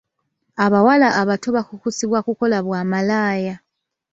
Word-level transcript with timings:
Abawala 0.65 1.07
abato 1.21 1.47
bakukusibwa 1.55 2.19
kukola 2.27 2.57
bwa 2.65 2.81
malaaya. 2.91 3.55